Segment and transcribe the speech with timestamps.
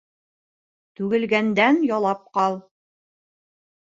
[0.99, 2.57] Түгелгәндән ялап ҡал.